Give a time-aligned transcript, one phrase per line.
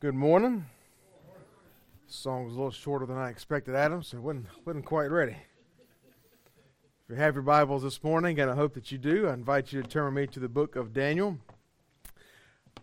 [0.00, 0.66] Good morning.
[2.06, 5.36] This song was a little shorter than I expected, Adam, so wasn't wasn't quite ready.
[7.04, 9.72] If you have your Bibles this morning, and I hope that you do, I invite
[9.72, 11.38] you to turn with me to the book of Daniel.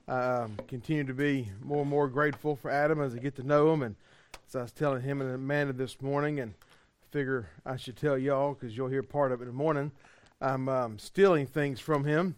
[0.07, 3.43] I um, continue to be more and more grateful for Adam as I get to
[3.43, 3.95] know him, and
[4.47, 6.55] as I was telling him and Amanda this morning, and
[7.11, 9.91] figure I should tell y'all because you'll hear part of it in the morning.
[10.39, 12.35] I'm um, stealing things from him.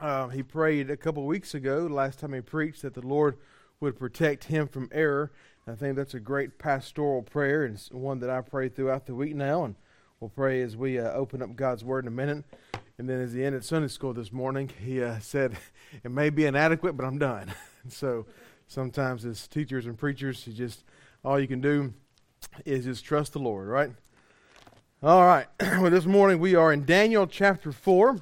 [0.00, 3.36] Uh, he prayed a couple weeks ago, last time he preached, that the Lord
[3.80, 5.32] would protect him from error.
[5.66, 9.34] I think that's a great pastoral prayer and one that I pray throughout the week
[9.34, 9.64] now.
[9.64, 9.74] And
[10.20, 12.44] we'll pray as we uh, open up God's Word in a minute.
[12.98, 15.56] And then as he ended Sunday school this morning, he uh, said,
[16.04, 17.52] It may be inadequate, but I'm done.
[17.88, 18.26] so
[18.68, 20.84] sometimes as teachers and preachers, you just,
[21.24, 21.92] all you can do
[22.64, 23.90] is just trust the Lord, right?
[25.02, 25.46] All right.
[25.60, 28.18] well, this morning we are in Daniel chapter 4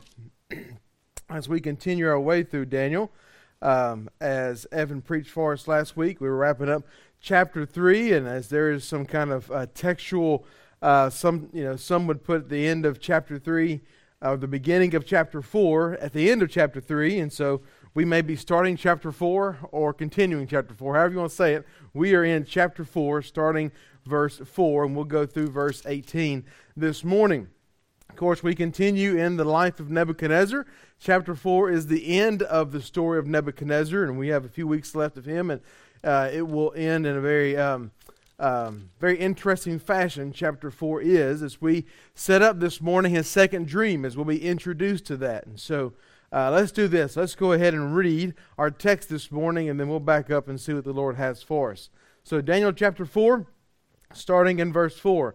[1.30, 3.12] as we continue our way through Daniel.
[3.64, 6.82] Um, as Evan preached for us last week, we were wrapping up
[7.18, 10.44] chapter three, and as there is some kind of uh, textual,
[10.82, 13.80] uh, some you know, some would put the end of chapter three,
[14.20, 17.62] or uh, the beginning of chapter four at the end of chapter three, and so
[17.94, 21.54] we may be starting chapter four or continuing chapter four, however you want to say
[21.54, 21.66] it.
[21.94, 23.72] We are in chapter four, starting
[24.04, 26.44] verse four, and we'll go through verse eighteen
[26.76, 27.48] this morning.
[28.10, 30.66] Of course, we continue in the life of Nebuchadnezzar.
[31.00, 34.68] Chapter 4 is the end of the story of Nebuchadnezzar, and we have a few
[34.68, 35.60] weeks left of him, and
[36.04, 37.90] uh, it will end in a very, um,
[38.38, 40.32] um, very interesting fashion.
[40.32, 44.44] Chapter 4 is, as we set up this morning his second dream, as we'll be
[44.44, 45.46] introduced to that.
[45.46, 45.94] And so
[46.34, 47.16] uh, let's do this.
[47.16, 50.60] Let's go ahead and read our text this morning, and then we'll back up and
[50.60, 51.90] see what the Lord has for us.
[52.24, 53.46] So, Daniel chapter 4,
[54.12, 55.34] starting in verse 4.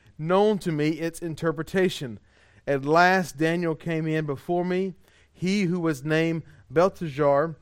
[0.21, 2.19] known to me its interpretation.
[2.65, 4.93] At last Daniel came in before me
[5.33, 7.55] he who was named Belteshazzar,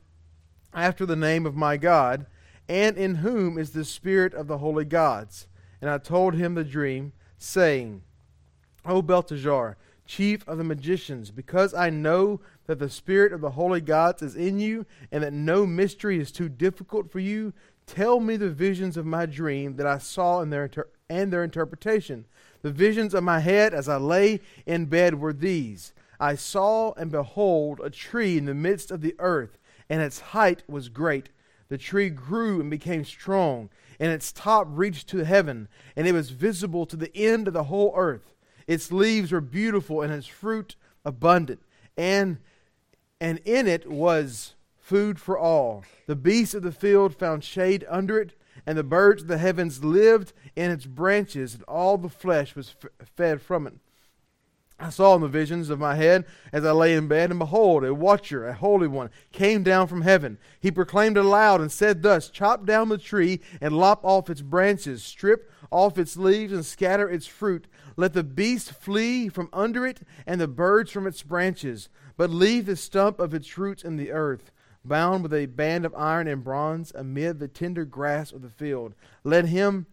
[0.72, 2.26] after the name of my God,
[2.68, 5.48] and in whom is the spirit of the holy gods.
[5.80, 8.02] And I told him the dream, saying,
[8.84, 13.80] O Belteshazzar, chief of the magicians, because I know that the spirit of the holy
[13.80, 17.52] gods is in you, and that no mystery is too difficult for you,
[17.86, 21.42] tell me the visions of my dream that I saw in their inter- and their
[21.42, 22.26] interpretation.
[22.62, 27.10] The visions of my head as I lay in bed were these I saw and
[27.10, 31.30] behold a tree in the midst of the earth, and its height was great.
[31.68, 36.30] The tree grew and became strong, and its top reached to heaven, and it was
[36.30, 38.34] visible to the end of the whole earth.
[38.66, 41.62] Its leaves were beautiful, and its fruit abundant,
[41.96, 42.38] and
[43.22, 45.84] and in it was food for all.
[46.06, 48.34] The beasts of the field found shade under it,
[48.70, 52.76] and the birds of the heavens lived in its branches, and all the flesh was
[52.80, 53.74] f- fed from it.
[54.78, 57.82] I saw in the visions of my head as I lay in bed, and behold,
[57.82, 60.38] a watcher, a holy one, came down from heaven.
[60.60, 65.02] He proclaimed aloud and said thus Chop down the tree and lop off its branches,
[65.02, 67.66] strip off its leaves and scatter its fruit.
[67.96, 72.66] Let the beast flee from under it and the birds from its branches, but leave
[72.66, 74.52] the stump of its roots in the earth,
[74.84, 78.94] bound with a band of iron and bronze amid the tender grass of the field.
[79.24, 79.86] Let him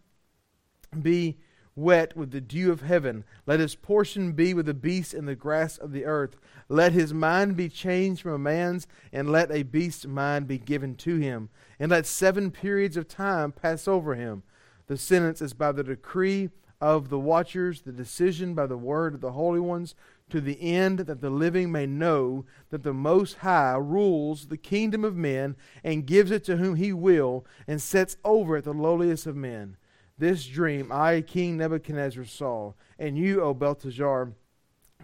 [1.02, 1.38] be
[1.76, 3.24] wet with the dew of heaven.
[3.46, 6.36] Let his portion be with the beasts and the grass of the earth.
[6.70, 10.96] Let his mind be changed from a man's, and let a beast's mind be given
[10.96, 11.50] to him.
[11.80, 14.44] And let seven periods of time pass over him.
[14.88, 16.50] The sentence is by the decree
[16.82, 19.96] of the watchers, the decision by the word of the holy ones,
[20.30, 25.06] to the end that the living may know that the Most High rules the kingdom
[25.06, 29.26] of men and gives it to whom he will, and sets over it the lowliest
[29.26, 29.78] of men.
[30.18, 34.34] This dream I, King Nebuchadnezzar, saw, and you, O Belteshazzar,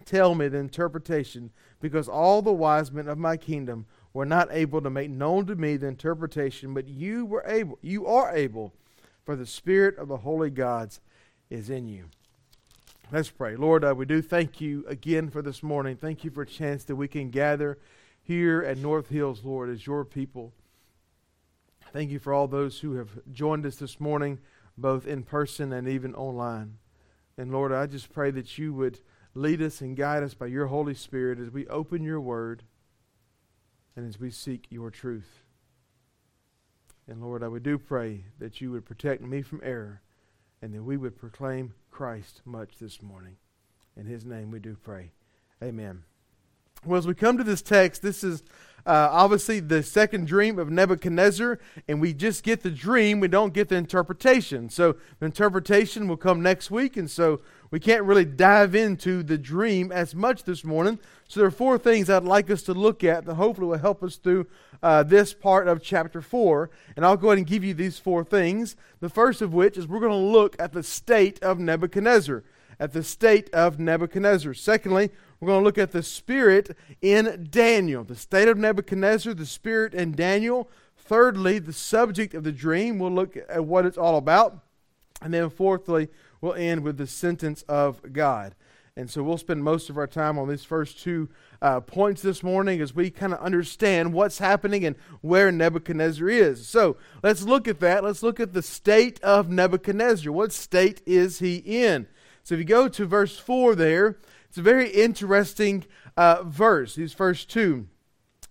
[0.06, 4.82] tell me the interpretation, because all the wise men of my kingdom were not able
[4.82, 8.74] to make known to me the interpretation, but you were able, you are able,
[9.24, 11.00] for the spirit of the holy gods
[11.50, 12.06] is in you.
[13.12, 13.56] Let's pray.
[13.56, 15.98] Lord, uh, we do thank you again for this morning.
[15.98, 17.78] Thank you for a chance that we can gather
[18.24, 20.54] here at North Hills, Lord, as your people.
[21.92, 24.40] Thank you for all those who have joined us this morning
[24.78, 26.78] both in person and even online.
[27.38, 29.00] And Lord, I just pray that you would
[29.36, 32.64] lead us and guide us by your Holy Spirit as we open your word
[33.96, 35.44] and as we seek your truth.
[37.08, 40.02] And Lord, I would do pray that you would protect me from error
[40.62, 43.38] and that we would proclaim Christ much this morning.
[43.96, 45.12] In his name we do pray.
[45.62, 46.04] Amen.
[46.84, 48.44] Well, as we come to this text, this is
[48.86, 53.54] uh, obviously the second dream of Nebuchadnezzar, and we just get the dream, we don't
[53.54, 54.70] get the interpretation.
[54.70, 57.42] So the interpretation will come next week, and so
[57.72, 61.00] we can't really dive into the dream as much this morning.
[61.28, 64.04] So there are four things I'd like us to look at that hopefully will help
[64.04, 64.46] us through
[64.84, 66.70] uh, this part of chapter 4.
[66.96, 68.76] And I'll go ahead and give you these four things.
[69.00, 72.44] The first of which is we're going to look at the state of Nebuchadnezzar.
[72.84, 74.54] At the state of Nebuchadnezzar.
[74.54, 75.10] Secondly,
[75.40, 78.04] we're going to look at the spirit in Daniel.
[78.04, 80.70] The state of Nebuchadnezzar, the spirit in Daniel.
[80.98, 83.00] Thirdly, the subject of the dream.
[83.00, 84.60] We'll look at what it's all about.
[85.22, 86.10] And then fourthly,
[86.42, 88.54] we'll end with the sentence of God.
[88.98, 91.30] And so we'll spend most of our time on these first two
[91.62, 96.68] uh, points this morning as we kind of understand what's happening and where Nebuchadnezzar is.
[96.68, 98.04] So let's look at that.
[98.04, 100.34] Let's look at the state of Nebuchadnezzar.
[100.34, 102.08] What state is he in?
[102.44, 104.18] So if you go to verse 4 there,
[104.50, 105.86] it's a very interesting
[106.18, 107.88] uh, verse, these first two.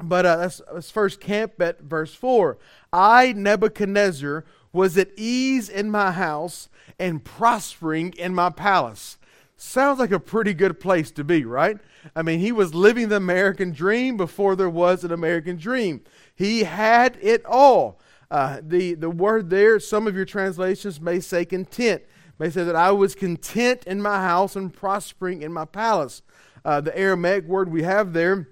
[0.02, 2.58] But uh, let's, let's first camp at verse 4.
[2.92, 6.68] I, Nebuchadnezzar, was at ease in my house
[6.98, 9.18] and prospering in my palace.
[9.56, 11.78] Sounds like a pretty good place to be, right?
[12.16, 16.00] I mean, he was living the American dream before there was an American dream.
[16.34, 18.00] He had it all.
[18.30, 22.02] Uh, the, the word there, some of your translations may say content
[22.38, 26.22] may say that I was content in my house and prospering in my palace.
[26.64, 28.48] Uh, the Aramaic word we have there,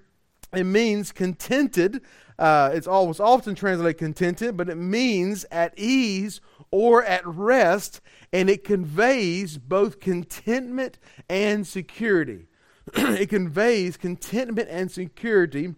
[0.53, 2.01] it means contented.
[2.37, 6.41] Uh, it's always often translated contented, but it means at ease
[6.71, 8.01] or at rest,
[8.31, 10.97] and it conveys both contentment
[11.29, 12.47] and security.
[12.93, 15.75] it conveys contentment and security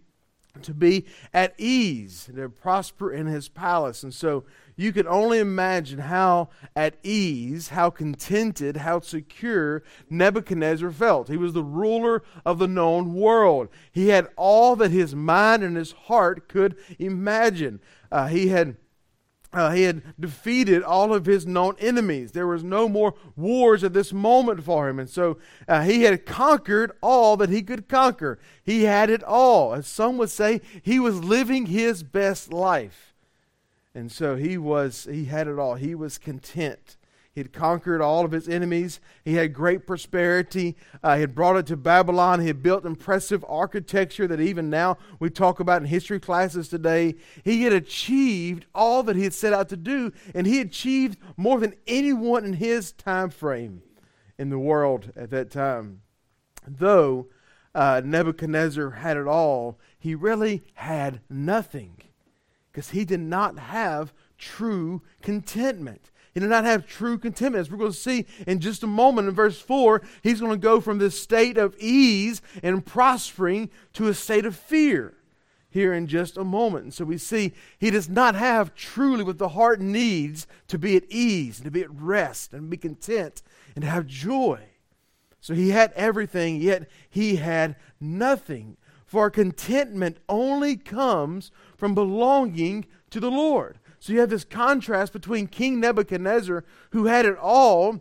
[0.62, 4.04] to be at ease, to prosper in his palace.
[4.04, 11.28] And so you can only imagine how at ease, how contented, how secure Nebuchadnezzar felt.
[11.28, 13.70] He was the ruler of the known world.
[13.92, 17.80] He had all that his mind and his heart could imagine.
[18.12, 18.78] Uh, he had
[19.54, 22.32] uh, he had defeated all of his known enemies.
[22.32, 24.98] There was no more wars at this moment for him.
[25.00, 25.38] And so
[25.68, 28.40] uh, he had conquered all that he could conquer.
[28.64, 29.76] He had it all.
[29.76, 33.13] As some would say, he was living his best life.
[33.96, 35.76] And so he was he had it all.
[35.76, 36.98] He was content.
[37.34, 39.00] He had conquered all of his enemies.
[39.26, 40.76] He had great prosperity.
[41.02, 42.40] Uh, he had brought it to Babylon.
[42.40, 47.16] He had built impressive architecture that even now we talk about in history classes today.
[47.44, 51.60] He had achieved all that he had set out to do, and he achieved more
[51.60, 53.82] than anyone in his time frame
[54.38, 56.02] in the world at that time.
[56.68, 57.30] Though
[57.74, 61.98] uh, Nebuchadnezzar had it all, he really had nothing
[62.74, 66.10] because he did not have true contentment.
[66.34, 67.62] He did not have true contentment.
[67.62, 70.58] As we're going to see in just a moment in verse 4, he's going to
[70.58, 75.14] go from this state of ease and prospering to a state of fear
[75.70, 76.86] here in just a moment.
[76.86, 80.98] And so we see he does not have truly what the heart needs to be
[80.98, 83.44] at ease and to be at rest and be content
[83.76, 84.60] and to have joy.
[85.40, 88.78] So he had everything, yet he had nothing.
[89.06, 91.52] For contentment only comes
[91.84, 93.78] from belonging to the Lord.
[94.00, 98.00] So you have this contrast between King Nebuchadnezzar, who had it all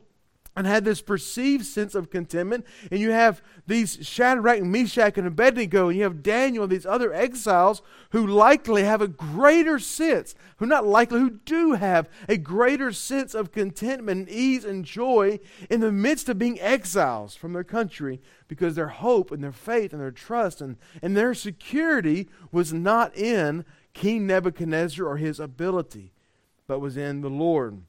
[0.54, 5.88] and had this perceived sense of contentment, and you have these Shadrach, Meshach, and Abednego,
[5.88, 10.66] and you have Daniel and these other exiles who likely have a greater sense, who
[10.66, 15.40] not likely, who do have a greater sense of contentment and ease and joy
[15.70, 19.92] in the midst of being exiles from their country because their hope and their faith
[19.92, 26.12] and their trust and, and their security was not in King Nebuchadnezzar or his ability,
[26.66, 27.82] but was in the Lord.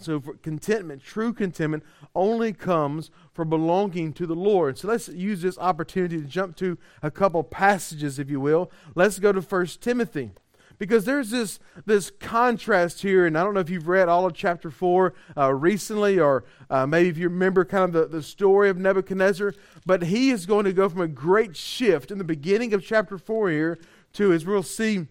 [0.00, 1.82] So, contentment, true contentment,
[2.14, 4.78] only comes from belonging to the Lord.
[4.78, 8.70] So, let's use this opportunity to jump to a couple passages, if you will.
[8.94, 10.30] Let's go to First Timothy
[10.78, 14.34] because there's this this contrast here, and I don't know if you've read all of
[14.34, 18.70] chapter four uh, recently, or uh, maybe if you remember kind of the, the story
[18.70, 19.54] of Nebuchadnezzar,
[19.84, 23.18] but he is going to go from a great shift in the beginning of chapter
[23.18, 23.78] four here
[24.14, 25.06] to, as we'll see,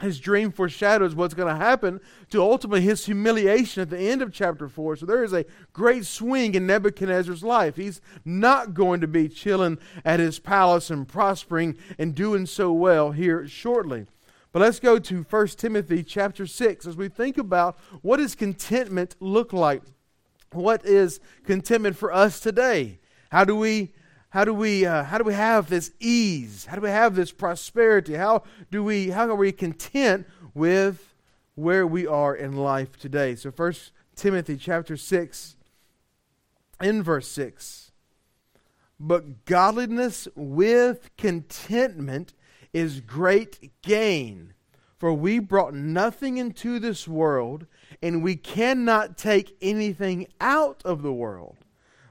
[0.00, 4.32] his dream foreshadows what's going to happen to ultimately his humiliation at the end of
[4.32, 4.96] chapter 4.
[4.96, 7.76] So there is a great swing in Nebuchadnezzar's life.
[7.76, 13.12] He's not going to be chilling at his palace and prospering and doing so well
[13.12, 14.06] here shortly.
[14.50, 19.16] But let's go to 1 Timothy chapter 6 as we think about what does contentment
[19.20, 19.82] look like?
[20.52, 22.98] What is contentment for us today?
[23.30, 23.92] How do we
[24.32, 26.66] how do we uh, how do we have this ease?
[26.66, 28.14] How do we have this prosperity?
[28.14, 31.12] How do we how are we content with
[31.54, 33.34] where we are in life today.
[33.34, 35.56] So, First Timothy chapter 6,
[36.80, 37.92] in verse 6.
[38.98, 42.34] But godliness with contentment
[42.72, 44.54] is great gain.
[44.98, 47.66] For we brought nothing into this world,
[48.00, 51.56] and we cannot take anything out of the world.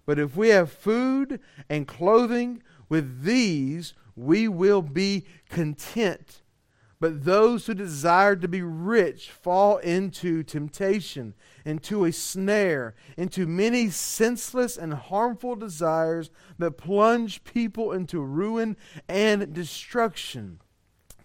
[0.05, 1.39] But if we have food
[1.69, 6.41] and clothing, with these we will be content.
[6.99, 11.33] But those who desire to be rich fall into temptation,
[11.65, 16.29] into a snare, into many senseless and harmful desires
[16.59, 18.77] that plunge people into ruin
[19.09, 20.59] and destruction.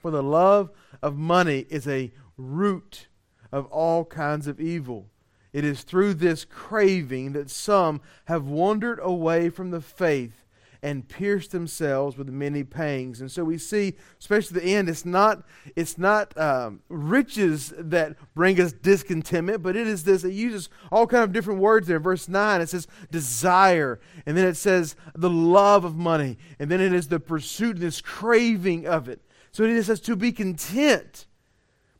[0.01, 0.71] For the love
[1.03, 3.09] of money is a root
[3.53, 5.11] of all kinds of evil.
[5.57, 10.45] It is through this craving that some have wandered away from the faith
[10.83, 13.23] and pierced themselves with many pangs.
[13.23, 15.45] And so we see, especially the end, it's not
[15.75, 20.25] it's not um, riches that bring us discontentment, but it is this.
[20.25, 22.01] It uses all kind of different words there.
[22.01, 26.83] Verse nine, it says desire, and then it says the love of money, and then
[26.83, 29.23] it is the pursuit, this craving of it.
[29.53, 31.27] So it says to be content.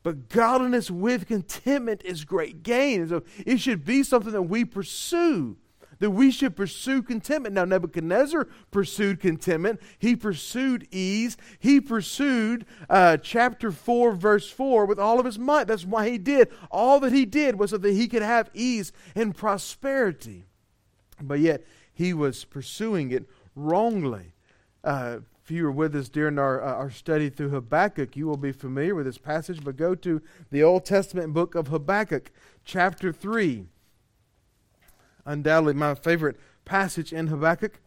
[0.07, 3.01] But godliness with contentment is great gain.
[3.01, 5.57] And so it should be something that we pursue,
[5.99, 7.55] that we should pursue contentment.
[7.55, 9.81] Now, Nebuchadnezzar pursued contentment.
[9.99, 11.35] He pursued ease.
[11.59, 15.67] He pursued uh, chapter 4, verse 4 with all of his might.
[15.67, 16.51] That's why he did.
[16.71, 20.45] All that he did was so that he could have ease and prosperity.
[21.21, 24.35] But yet, he was pursuing it wrongly.
[24.85, 28.35] Uh, if you were with us during our, uh, our study through Habakkuk, you will
[28.35, 32.31] be familiar with this passage, but go to the Old Testament book of Habakkuk,
[32.65, 33.65] chapter 3.
[35.25, 36.35] Undoubtedly, my favorite
[36.65, 37.79] passage in Habakkuk.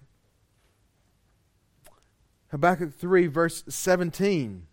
[2.49, 4.67] Habakkuk 3, verse 17.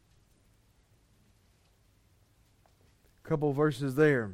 [3.25, 4.31] A couple verses there.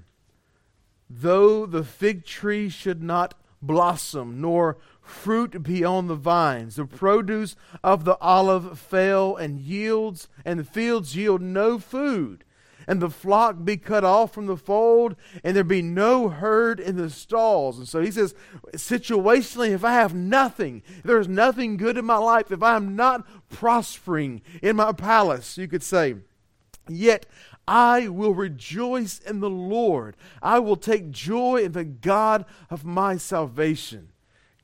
[1.10, 3.34] Though the fig tree should not
[3.64, 6.78] blossom, nor fruit be on the vines.
[6.78, 12.44] The produce of the olive fail and yields, and the fields yield no food.
[12.88, 16.98] And the flock be cut off from the fold, and there be no herd in
[16.98, 17.78] the stalls.
[17.78, 18.36] And so he says,
[18.74, 22.96] situationally, if I have nothing, if there's nothing good in my life, if I am
[22.96, 26.16] not prospering in my palace, you could say,
[26.90, 27.26] yet
[27.66, 30.18] I will rejoice in the Lord.
[30.42, 34.10] I will take joy in the God of my salvation.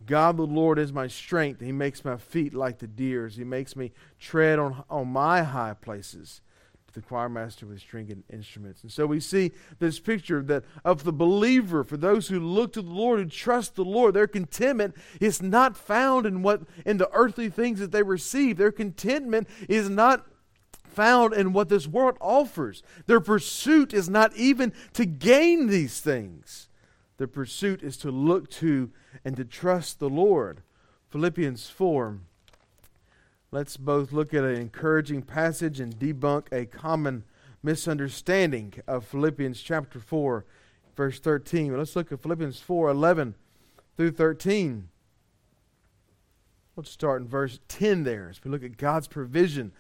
[0.10, 1.62] God the Lord is my strength.
[1.62, 3.36] He makes my feet like the deer's.
[3.36, 6.42] He makes me tread on, on my high places.
[6.88, 8.82] To The choir master with stringed instruments.
[8.82, 12.82] And so we see this picture that of the believer, for those who look to
[12.82, 17.12] the Lord, who trust the Lord, their contentment is not found in what in the
[17.14, 18.58] earthly things that they receive.
[18.58, 20.26] Their contentment is not
[20.86, 22.82] found in what this world offers.
[23.06, 26.69] Their pursuit is not even to gain these things.
[27.20, 28.92] Their pursuit is to look to
[29.26, 30.62] and to trust the Lord.
[31.10, 32.18] Philippians 4.
[33.52, 37.26] Let's both look at an encouraging passage and debunk a common
[37.62, 40.46] misunderstanding of Philippians chapter 4,
[40.96, 41.78] verse 13.
[41.78, 43.36] Let's look at Philippians 4 11
[43.98, 44.88] through 13.
[46.78, 49.74] Let's start in verse 10 there as we look at God's provision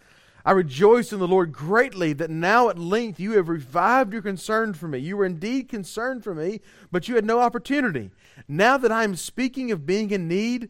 [0.46, 4.74] I rejoice in the Lord greatly that now at length you have revived your concern
[4.74, 5.00] for me.
[5.00, 8.12] You were indeed concerned for me, but you had no opportunity.
[8.48, 10.69] Now that I am speaking of being in need,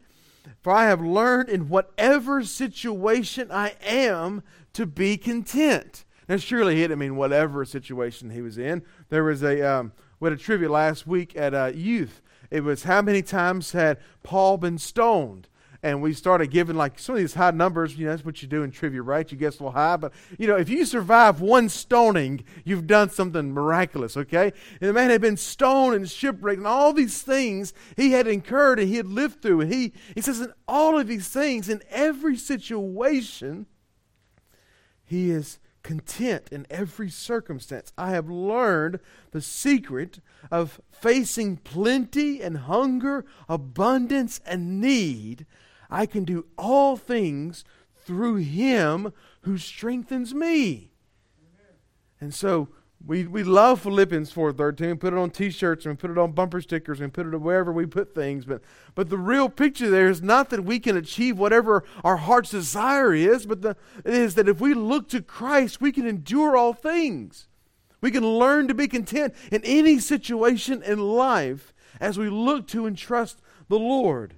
[0.61, 6.05] for I have learned in whatever situation I am to be content.
[6.27, 8.83] Now, surely he didn't mean whatever situation he was in.
[9.09, 12.21] There was a, um, we had a trivia last week at uh, youth.
[12.51, 15.47] It was how many times had Paul been stoned?
[15.81, 17.95] And we started giving like some of these high numbers.
[17.95, 19.29] You know, that's what you do in trivia, right?
[19.31, 23.09] You guess a little high, but you know, if you survive one stoning, you've done
[23.09, 24.17] something miraculous.
[24.17, 28.27] Okay, and the man had been stoned and shipwrecked, and all these things he had
[28.27, 29.61] incurred and he had lived through.
[29.61, 33.65] And he he says, in all of these things, in every situation,
[35.05, 37.93] he is content in every circumstance.
[37.97, 38.99] I have learned
[39.31, 40.19] the secret
[40.51, 45.45] of facing plenty and hunger, abundance and need
[45.89, 47.63] I can do all things
[48.05, 50.91] through him who strengthens me.
[52.21, 52.69] And so
[53.05, 54.79] we, we love Philippians 4.13.
[54.81, 57.37] We put it on t-shirts and we put it on bumper stickers and put it
[57.37, 58.45] wherever we put things.
[58.45, 58.61] But,
[58.93, 63.13] but the real picture there is not that we can achieve whatever our heart's desire
[63.13, 66.73] is, but the, it is that if we look to Christ, we can endure all
[66.73, 67.47] things.
[68.01, 72.85] We can learn to be content in any situation in life as we look to
[72.85, 74.35] and trust the Lord.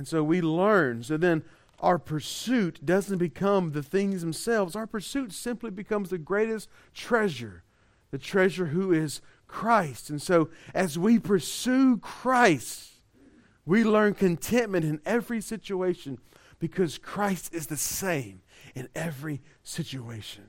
[0.00, 1.02] And so we learn.
[1.02, 1.44] So then
[1.78, 4.74] our pursuit doesn't become the things themselves.
[4.74, 7.64] Our pursuit simply becomes the greatest treasure
[8.10, 10.10] the treasure who is Christ.
[10.10, 12.94] And so, as we pursue Christ,
[13.64, 16.18] we learn contentment in every situation
[16.58, 18.40] because Christ is the same
[18.74, 20.48] in every situation.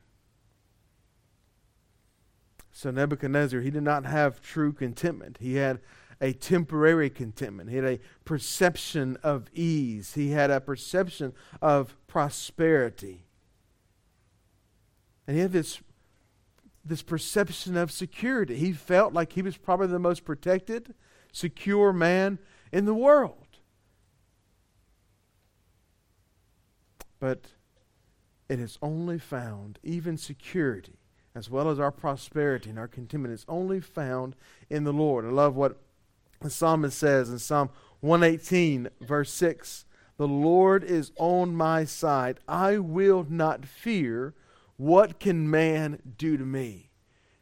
[2.72, 5.38] So, Nebuchadnezzar, he did not have true contentment.
[5.40, 5.82] He had
[6.22, 7.70] a temporary contentment.
[7.70, 10.14] He had a perception of ease.
[10.14, 13.26] He had a perception of prosperity.
[15.26, 15.82] And he had this,
[16.86, 18.56] this perception of security.
[18.56, 20.94] He felt like he was probably the most protected,
[21.32, 22.38] secure man
[22.72, 23.48] in the world.
[27.20, 27.48] But
[28.48, 31.00] it is only found, even security,
[31.34, 34.36] as well as our prosperity and our contentment, is only found
[34.70, 35.26] in the Lord.
[35.26, 35.80] I love what
[36.42, 37.70] the psalmist says in Psalm
[38.02, 39.86] 118, verse 6
[40.18, 42.40] The Lord is on my side.
[42.48, 44.34] I will not fear.
[44.78, 46.90] What can man do to me?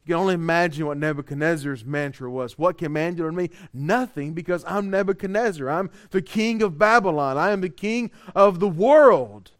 [0.04, 2.58] You can only imagine what Nebuchadnezzar's mantra was.
[2.58, 3.52] What can man do to me?
[3.72, 5.70] Nothing, because I'm Nebuchadnezzar.
[5.70, 7.38] I'm the king of Babylon.
[7.38, 9.52] I am the king of the world.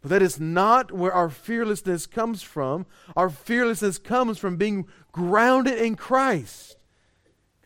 [0.00, 2.86] But that is not where our fearlessness comes from.
[3.16, 6.77] Our fearlessness comes from being grounded in Christ.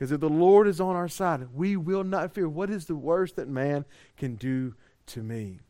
[0.03, 2.49] Because if the Lord is on our side, we will not fear.
[2.49, 3.85] What is the worst that man
[4.17, 4.75] can do
[5.07, 5.61] to me?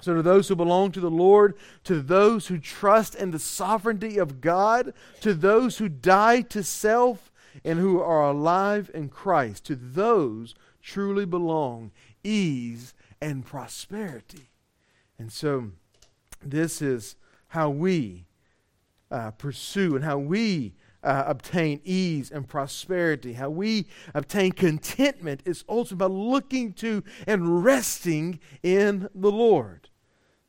[0.00, 4.18] So, to those who belong to the Lord, to those who trust in the sovereignty
[4.18, 7.30] of God, to those who die to self
[7.64, 11.92] and who are alive in Christ, to those truly belong
[12.24, 14.50] ease and prosperity.
[15.20, 15.70] And so,
[16.44, 17.14] this is
[17.46, 18.24] how we
[19.08, 25.64] uh, pursue and how we uh, obtain ease and prosperity, how we obtain contentment is
[25.68, 29.88] ultimately by looking to and resting in the Lord.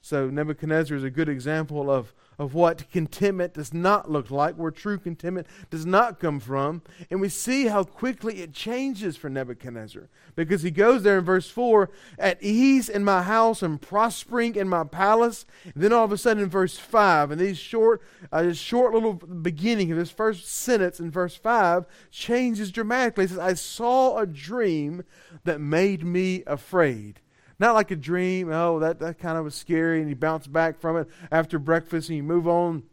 [0.01, 4.71] So Nebuchadnezzar is a good example of of what contentment does not look like, where
[4.71, 6.81] true contentment does not come from.
[7.09, 10.09] And we see how quickly it changes for Nebuchadnezzar.
[10.35, 14.67] Because he goes there in verse 4 at ease in my house and prospering in
[14.67, 15.45] my palace.
[15.63, 18.93] And then all of a sudden in verse 5, and these short, uh, this short
[18.93, 23.25] little beginning of this first sentence in verse 5 changes dramatically.
[23.25, 25.03] It says, I saw a dream
[25.43, 27.19] that made me afraid.
[27.59, 30.79] Not like a dream, oh, that, that kind of was scary, and you bounce back
[30.79, 32.83] from it after breakfast and you move on.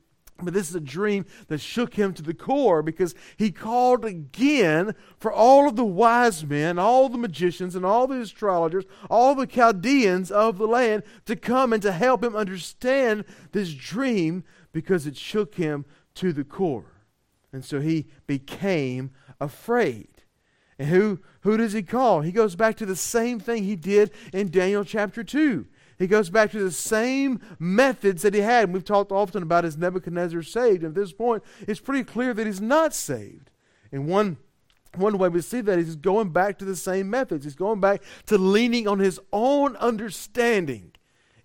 [0.43, 4.95] But this is a dream that shook him to the core because he called again
[5.19, 9.47] for all of the wise men, all the magicians, and all the astrologers, all the
[9.47, 15.17] Chaldeans of the land to come and to help him understand this dream because it
[15.17, 16.93] shook him to the core.
[17.53, 20.20] And so he became afraid.
[20.81, 22.23] And who, who does he call?
[22.23, 25.67] He goes back to the same thing he did in Daniel chapter 2.
[25.99, 28.65] He goes back to the same methods that he had.
[28.65, 30.83] And we've talked often about is Nebuchadnezzar saved.
[30.83, 33.51] And at this point, it's pretty clear that he's not saved.
[33.93, 34.39] And one,
[34.95, 37.45] one way we see that is he's going back to the same methods.
[37.45, 40.93] He's going back to leaning on his own understanding.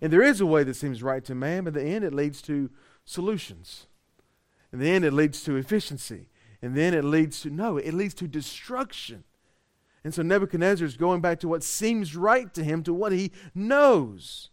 [0.00, 2.14] And there is a way that seems right to man, but in the end, it
[2.14, 2.70] leads to
[3.04, 3.86] solutions.
[4.72, 6.30] In the end, it leads to efficiency.
[6.62, 9.24] And then it leads to, no, it leads to destruction.
[10.04, 13.32] And so Nebuchadnezzar is going back to what seems right to him, to what he
[13.54, 14.50] knows.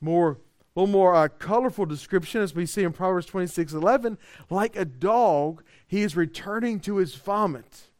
[0.00, 0.38] More,
[0.76, 4.16] a little more uh, colorful description as we see in Proverbs 26 11.
[4.48, 7.90] Like a dog, he is returning to his vomit.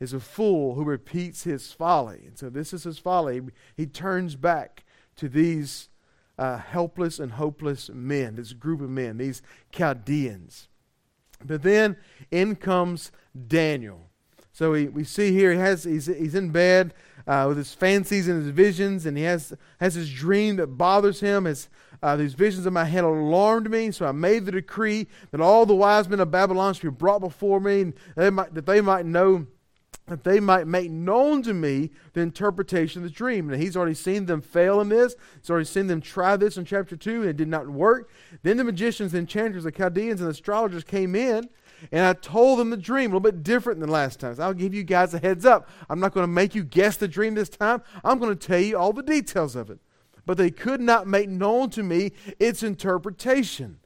[0.00, 2.24] Is a fool who repeats his folly.
[2.26, 3.40] And so this is his folly.
[3.76, 4.84] He turns back
[5.14, 5.88] to these
[6.36, 10.66] uh, helpless and hopeless men, this group of men, these Chaldeans.
[11.44, 11.96] But then
[12.30, 13.12] in comes
[13.46, 14.08] Daniel.
[14.52, 16.94] So we, we see here he has he's, he's in bed
[17.26, 21.20] uh, with his fancies and his visions, and he has has his dream that bothers
[21.20, 21.44] him.
[21.44, 21.68] His,
[22.02, 25.64] uh, these visions in my head alarmed me, so I made the decree that all
[25.64, 28.80] the wise men of Babylon should be brought before me, and they might, that they
[28.80, 29.46] might know
[30.06, 33.48] that they might make known to me the interpretation of the dream.
[33.48, 35.14] And he's already seen them fail in this.
[35.40, 38.10] He's already seen them try this in chapter 2, and it did not work.
[38.42, 41.48] Then the magicians, the enchanters, the Chaldeans, and the astrologers came in,
[41.90, 44.34] and I told them the dream, a little bit different than last time.
[44.34, 45.68] So I'll give you guys a heads up.
[45.88, 47.82] I'm not going to make you guess the dream this time.
[48.04, 49.78] I'm going to tell you all the details of it.
[50.26, 53.78] But they could not make known to me its interpretation.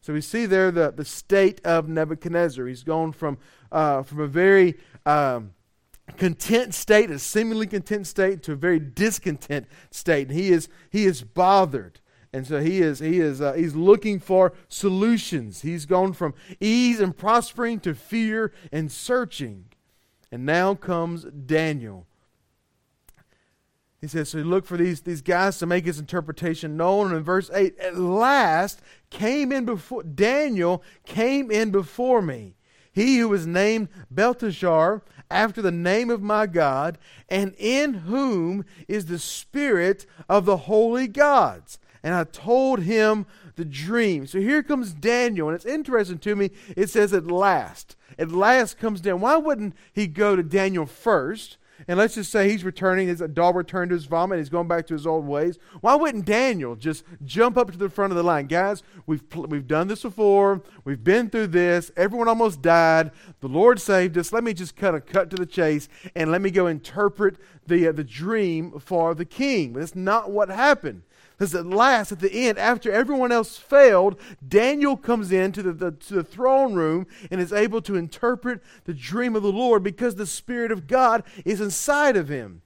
[0.00, 2.66] So we see there the, the state of Nebuchadnezzar.
[2.66, 3.38] He's gone from,
[3.72, 5.53] uh, from a very um,
[6.16, 10.28] content state, a seemingly content state, to a very discontent state.
[10.28, 12.00] And he is, he is bothered.
[12.32, 15.62] And so he is he is uh, he's looking for solutions.
[15.62, 19.66] He's gone from ease and prospering to fear and searching.
[20.32, 22.08] And now comes Daniel.
[24.00, 27.06] He says, so he looked for these, these guys to make his interpretation known.
[27.06, 32.56] And in verse 8, at last came in before Daniel came in before me
[32.94, 39.06] he who was named Belteshazzar, after the name of my God, and in whom is
[39.06, 41.78] the spirit of the holy gods.
[42.02, 44.26] And I told him the dream.
[44.26, 46.50] So here comes Daniel, and it's interesting to me.
[46.76, 47.96] It says at last.
[48.18, 49.20] At last comes down.
[49.20, 51.56] Why wouldn't he go to Daniel first?
[51.88, 54.86] And let's just say he's returning, his dog returned to his vomit, he's going back
[54.86, 55.58] to his old ways.
[55.80, 58.46] Why wouldn't Daniel just jump up to the front of the line?
[58.46, 63.80] Guys, we've, we've done this before, we've been through this, everyone almost died, the Lord
[63.80, 64.32] saved us.
[64.32, 67.88] Let me just kind of cut to the chase and let me go interpret the,
[67.88, 69.72] uh, the dream for the king.
[69.72, 71.02] But that's not what happened.
[71.36, 75.90] Because at last, at the end, after everyone else failed, Daniel comes into the, the,
[75.90, 80.14] to the throne room and is able to interpret the dream of the Lord because
[80.14, 82.62] the Spirit of God is inside of him.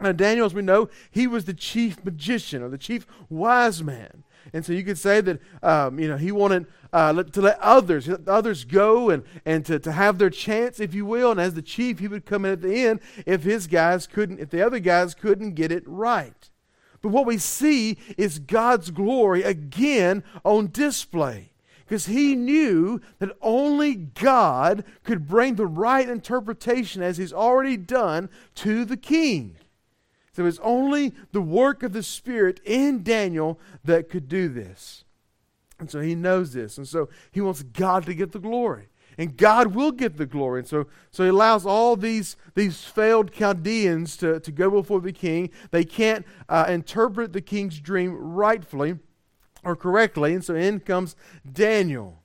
[0.00, 4.24] Now, Daniel, as we know, he was the chief magician or the chief wise man.
[4.52, 8.08] And so you could say that, um, you know, he wanted uh, to let others,
[8.26, 11.30] others go and, and to, to have their chance, if you will.
[11.30, 14.40] And as the chief, he would come in at the end if his guys couldn't,
[14.40, 16.50] if the other guys couldn't get it right.
[17.00, 21.52] But what we see is God's glory again on display.
[21.84, 28.28] Because he knew that only God could bring the right interpretation, as he's already done,
[28.56, 29.56] to the king.
[30.32, 35.04] So it's only the work of the Spirit in Daniel that could do this.
[35.80, 36.76] And so he knows this.
[36.76, 40.60] And so he wants God to get the glory and God will get the glory.
[40.60, 45.12] And so, so he allows all these, these failed Chaldeans to, to go before the
[45.12, 45.50] king.
[45.72, 49.00] They can't uh, interpret the king's dream rightfully
[49.64, 50.34] or correctly.
[50.34, 51.16] And so in comes
[51.50, 52.22] Daniel.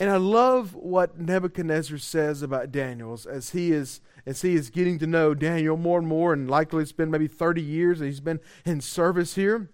[0.00, 4.98] And I love what Nebuchadnezzar says about Daniel as he is as he is getting
[4.98, 8.20] to know Daniel more and more, and likely it's been maybe 30 years that he's
[8.20, 9.70] been in service here.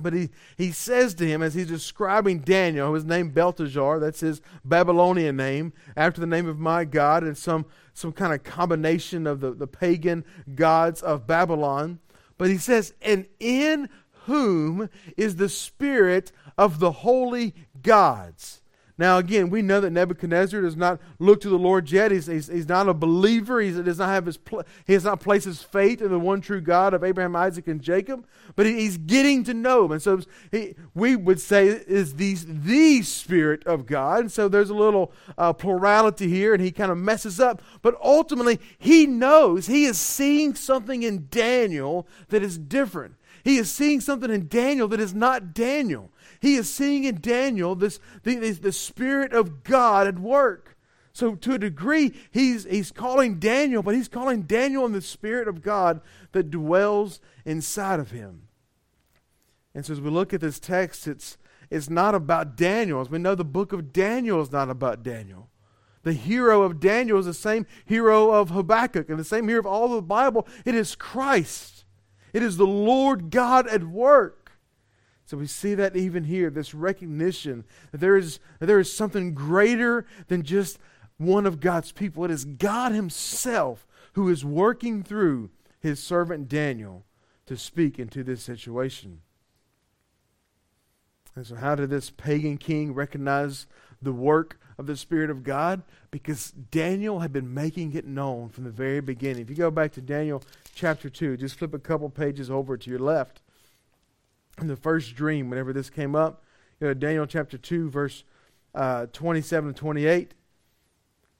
[0.00, 4.40] But he, he says to him as he's describing Daniel, his name Belteshazzar, that's his
[4.64, 9.40] Babylonian name, after the name of my God, and some, some kind of combination of
[9.40, 11.98] the, the pagan gods of Babylon.
[12.36, 13.88] But he says, and in
[14.26, 18.62] whom is the spirit of the holy gods.
[18.98, 22.10] Now, again, we know that Nebuchadnezzar does not look to the Lord yet.
[22.10, 23.60] He's, he's, he's not a believer.
[23.60, 26.40] He does not have his pl- he has not placed his faith in the one
[26.40, 28.26] true God of Abraham, Isaac, and Jacob.
[28.56, 32.44] But he, he's getting to know him, and so he, we would say is these
[32.46, 34.20] the Spirit of God.
[34.20, 37.62] And so there's a little uh, plurality here, and he kind of messes up.
[37.82, 43.14] But ultimately, he knows he is seeing something in Daniel that is different.
[43.44, 46.10] He is seeing something in Daniel that is not Daniel.
[46.40, 50.76] He is seeing in Daniel this, the, the Spirit of God at work.
[51.12, 55.48] So, to a degree, he's, he's calling Daniel, but he's calling Daniel in the Spirit
[55.48, 58.42] of God that dwells inside of him.
[59.74, 61.36] And so, as we look at this text, it's,
[61.70, 63.00] it's not about Daniel.
[63.00, 65.48] As we know, the book of Daniel is not about Daniel.
[66.04, 69.66] The hero of Daniel is the same hero of Habakkuk and the same hero of
[69.66, 70.46] all of the Bible.
[70.64, 71.84] It is Christ,
[72.32, 74.47] it is the Lord God at work.
[75.28, 79.34] So we see that even here, this recognition that there is, that there is something
[79.34, 80.78] greater than just
[81.18, 82.24] one of God's people.
[82.24, 87.04] It is God Himself who is working through His servant Daniel
[87.44, 89.20] to speak into this situation.
[91.36, 93.66] And so, how did this pagan king recognize
[94.00, 95.82] the work of the Spirit of God?
[96.10, 99.42] Because Daniel had been making it known from the very beginning.
[99.42, 100.42] If you go back to Daniel
[100.74, 103.42] chapter 2, just flip a couple pages over to your left
[104.60, 106.44] in the first dream, whenever this came up,
[106.80, 108.24] you know, Daniel chapter 2, verse
[108.74, 110.34] uh, 27 and 28.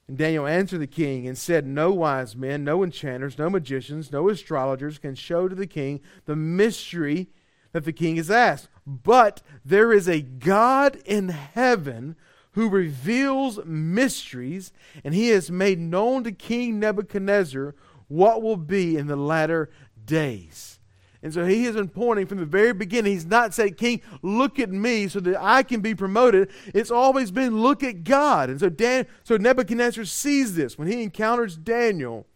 [0.09, 4.29] And Daniel answered the king and said, No wise men, no enchanters, no magicians, no
[4.29, 7.29] astrologers can show to the king the mystery
[7.73, 8.69] that the king has asked.
[8.87, 12.17] But there is a God in heaven
[12.53, 14.73] who reveals mysteries,
[15.05, 17.75] and he has made known to King Nebuchadnezzar
[18.09, 19.71] what will be in the latter
[20.03, 20.78] days.
[21.23, 23.13] And so he has been pointing from the very beginning.
[23.13, 26.51] He's not saying, King, look at me so that I can be promoted.
[26.67, 28.51] It's always been, look at God.
[28.51, 30.79] And so, Dan, so Nebuchadnezzar sees this.
[30.79, 32.27] When he encounters Daniel,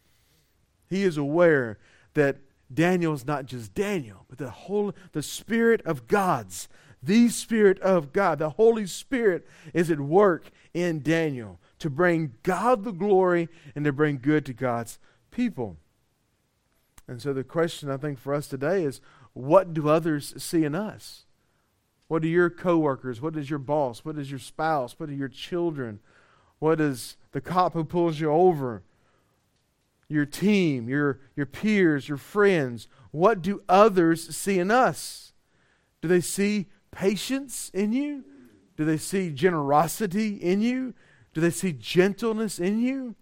[0.90, 1.78] he is aware
[2.14, 2.38] that
[2.72, 6.68] Daniel is not just Daniel, but the whole the Spirit of God's,
[7.02, 12.84] the Spirit of God, the Holy Spirit is at work in Daniel to bring God
[12.84, 14.98] the glory and to bring good to God's
[15.30, 15.76] people.
[17.12, 19.02] And so the question I think for us today is
[19.34, 21.26] what do others see in us?
[22.08, 25.28] What do your coworkers, what is your boss, what is your spouse, what are your
[25.28, 26.00] children,
[26.58, 28.82] what is the cop who pulls you over,
[30.08, 35.34] your team, your, your peers, your friends, what do others see in us?
[36.00, 38.24] Do they see patience in you?
[38.78, 40.94] Do they see generosity in you?
[41.34, 43.16] Do they see gentleness in you?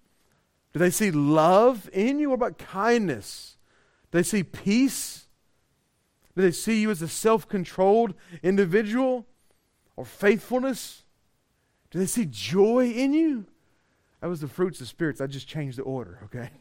[0.72, 2.30] Do they see love in you?
[2.30, 3.56] What about kindness?
[4.10, 5.26] Do they see peace?
[6.36, 9.26] Do they see you as a self controlled individual
[9.96, 11.04] or faithfulness?
[11.90, 13.46] Do they see joy in you?
[14.20, 15.20] That was the fruits of spirits.
[15.20, 16.50] I just changed the order, okay?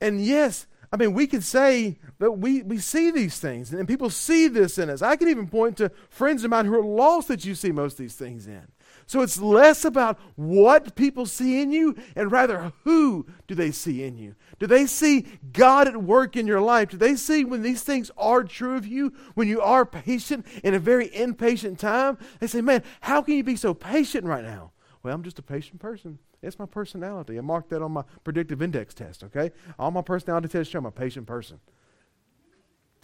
[0.00, 4.08] and yes, I mean, we can say that we, we see these things and people
[4.08, 5.02] see this in us.
[5.02, 7.94] I can even point to friends of mine who are lost that you see most
[7.94, 8.68] of these things in.
[9.06, 14.02] So it's less about what people see in you and rather who do they see
[14.02, 14.34] in you.
[14.58, 16.90] Do they see God at work in your life?
[16.90, 20.74] Do they see when these things are true of you, when you are patient in
[20.74, 22.18] a very impatient time?
[22.40, 24.72] They say, man, how can you be so patient right now?
[25.04, 26.18] Well, I'm just a patient person.
[26.42, 27.38] It's my personality.
[27.38, 29.52] I marked that on my predictive index test, okay?
[29.78, 31.60] All my personality tests show I'm a patient person.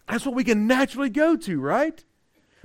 [0.08, 2.04] That's what we can naturally go to, right?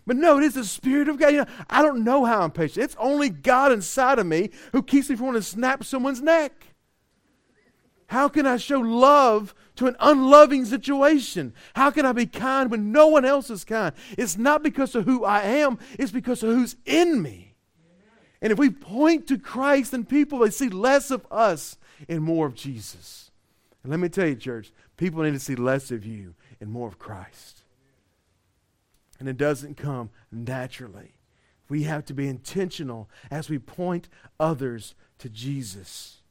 [0.07, 1.33] But no, it is the Spirit of God.
[1.33, 2.85] You know, I don't know how I'm patient.
[2.85, 6.53] It's only God inside of me who keeps me from wanting to snap someone's neck.
[8.07, 11.53] How can I show love to an unloving situation?
[11.75, 13.93] How can I be kind when no one else is kind?
[14.17, 17.55] It's not because of who I am, it's because of who's in me.
[18.41, 22.47] And if we point to Christ and people, they see less of us and more
[22.47, 23.29] of Jesus.
[23.83, 26.87] And let me tell you, church, people need to see less of you and more
[26.87, 27.56] of Christ.
[29.19, 31.15] And it doesn't come naturally.
[31.69, 34.07] We have to be intentional as we point
[34.39, 36.21] others to Jesus.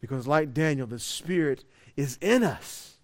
[0.00, 1.64] Because, like Daniel, the Spirit
[1.96, 2.98] is in us.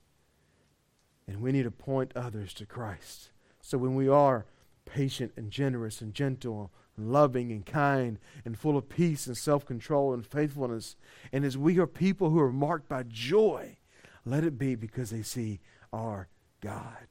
[1.26, 3.30] And we need to point others to Christ.
[3.60, 4.46] So when we are
[4.84, 9.64] patient and generous and gentle and loving and kind and full of peace and self
[9.64, 10.96] control and faithfulness,
[11.32, 13.76] and as we are people who are marked by joy,
[14.24, 15.60] let it be because they see
[15.92, 16.28] our
[16.60, 17.06] God.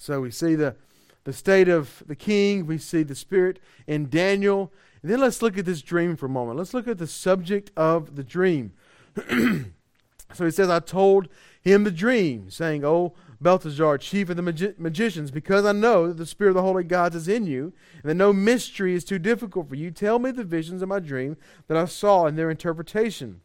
[0.00, 0.76] So we see the,
[1.24, 4.72] the state of the king, we see the spirit in Daniel.
[5.02, 6.56] And then let's look at this dream for a moment.
[6.56, 8.72] Let's look at the subject of the dream.
[9.28, 11.28] so he says, I told
[11.60, 16.16] him the dream, saying, Oh, Belteshazzar, chief of the magi- magicians, because I know that
[16.16, 19.18] the Spirit of the Holy Gods is in you, and that no mystery is too
[19.18, 21.36] difficult for you, tell me the visions of my dream
[21.68, 23.42] that I saw in their interpretation.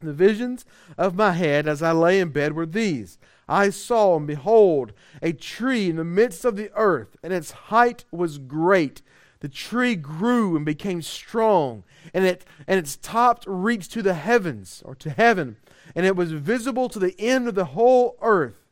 [0.00, 0.66] The visions
[0.98, 5.32] of my head as I lay in bed were these I saw, and behold, a
[5.32, 9.02] tree in the midst of the earth, and its height was great.
[9.40, 14.82] The tree grew and became strong, and, it, and its top reached to the heavens,
[14.84, 15.58] or to heaven,
[15.94, 18.66] and it was visible to the end of the whole earth.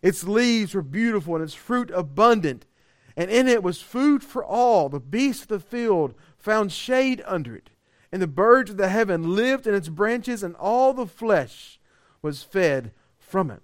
[0.00, 2.64] Its leaves were beautiful, and its fruit abundant,
[3.14, 4.88] and in it was food for all.
[4.88, 7.68] The beasts of the field found shade under it,
[8.10, 11.78] and the birds of the heaven lived in its branches, and all the flesh
[12.22, 13.62] was fed from it.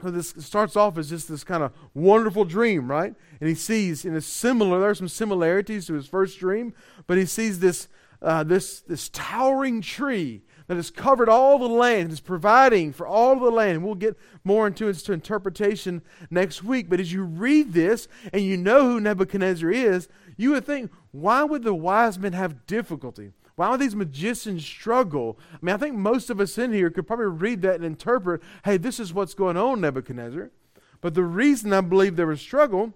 [0.00, 3.14] So this starts off as just this kind of wonderful dream, right?
[3.40, 6.72] And he sees, in a similar, there are some similarities to his first dream,
[7.08, 7.88] but he sees this,
[8.22, 13.40] uh, this, this towering tree that has covered all the land, is providing for all
[13.40, 13.82] the land.
[13.82, 16.88] We'll get more into its interpretation next week.
[16.88, 21.42] But as you read this and you know who Nebuchadnezzar is, you would think, why
[21.42, 23.32] would the wise men have difficulty?
[23.58, 25.36] Why would these magicians struggle?
[25.52, 28.40] I mean, I think most of us in here could probably read that and interpret,
[28.64, 30.52] hey, this is what's going on, Nebuchadnezzar.
[31.00, 32.94] But the reason I believe there was struggle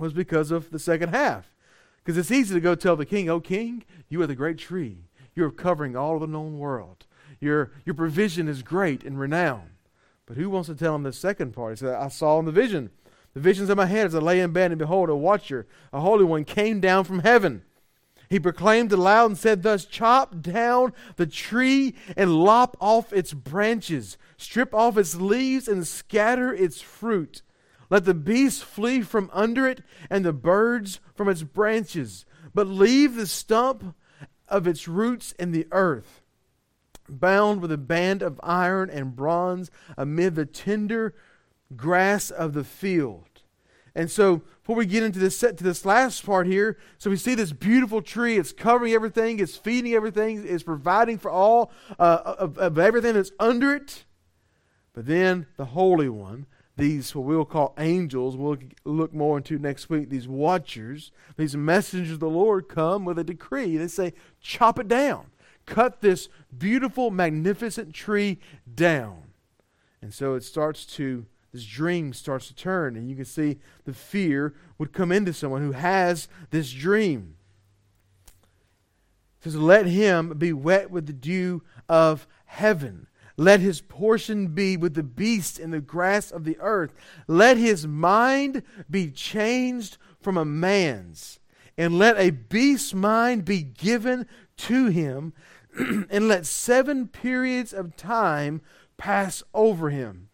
[0.00, 1.48] was because of the second half.
[2.02, 5.04] Because it's easy to go tell the king, oh, king, you are the great tree.
[5.36, 7.06] You're covering all of the known world.
[7.38, 9.76] Your, your provision is great and renowned.
[10.26, 11.78] But who wants to tell him the second part?
[11.78, 12.90] He said, I saw in the vision,
[13.32, 16.00] the visions of my head as I lay in bed, and behold, a watcher, a
[16.00, 17.62] holy one, came down from heaven
[18.34, 24.18] he proclaimed aloud and said, Thus chop down the tree and lop off its branches,
[24.36, 27.42] strip off its leaves and scatter its fruit.
[27.90, 33.14] Let the beasts flee from under it and the birds from its branches, but leave
[33.14, 33.94] the stump
[34.48, 36.20] of its roots in the earth,
[37.08, 41.14] bound with a band of iron and bronze amid the tender
[41.76, 43.33] grass of the field.
[43.94, 47.16] And so, before we get into this set to this last part here, so we
[47.16, 48.38] see this beautiful tree.
[48.38, 49.38] It's covering everything.
[49.38, 50.44] It's feeding everything.
[50.46, 54.04] It's providing for all uh, of, of everything that's under it.
[54.94, 59.88] But then the Holy One, these what we'll call angels, we'll look more into next
[59.88, 60.10] week.
[60.10, 63.76] These watchers, these messengers of the Lord, come with a decree.
[63.76, 65.26] They say, "Chop it down.
[65.66, 68.40] Cut this beautiful, magnificent tree
[68.72, 69.34] down."
[70.02, 73.94] And so it starts to this dream starts to turn, and you can see the
[73.94, 77.36] fear would come into someone who has this dream.
[79.38, 83.06] It says, Let him be wet with the dew of heaven.
[83.36, 86.92] Let his portion be with the beasts in the grass of the earth.
[87.28, 91.38] Let his mind be changed from a man's,
[91.78, 95.32] and let a beast mind be given to him,
[95.78, 98.60] and let seven periods of time
[98.96, 100.30] pass over him.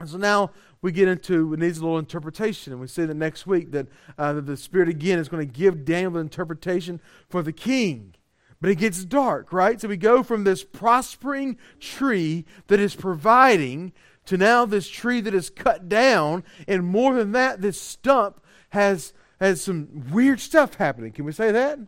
[0.00, 3.14] And so now we get into it needs a little interpretation, and we see that
[3.14, 7.00] next week that, uh, that the Spirit again is going to give Daniel the interpretation
[7.28, 8.14] for the king.
[8.60, 9.80] But it gets dark, right?
[9.80, 13.92] So we go from this prospering tree that is providing
[14.26, 19.12] to now this tree that is cut down, and more than that, this stump has
[19.40, 21.12] has some weird stuff happening.
[21.12, 21.78] Can we say that?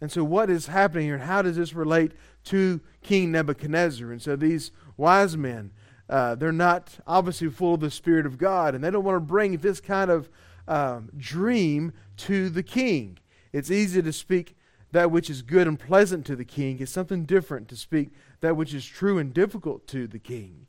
[0.00, 2.12] And so, what is happening here, and how does this relate
[2.44, 4.12] to King Nebuchadnezzar?
[4.12, 5.72] And so, these wise men,
[6.08, 9.20] uh, they're not obviously full of the Spirit of God, and they don't want to
[9.20, 10.28] bring this kind of
[10.68, 13.18] um, dream to the king.
[13.52, 14.56] It's easy to speak
[14.92, 16.78] that which is good and pleasant to the king.
[16.80, 20.66] It's something different to speak that which is true and difficult to the king.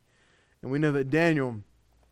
[0.61, 1.61] And we know that Daniel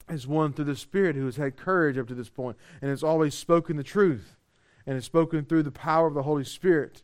[0.10, 3.04] is one through the Spirit who has had courage up to this point and has
[3.04, 4.38] always spoken the truth
[4.86, 7.02] and has spoken through the power of the Holy Spirit.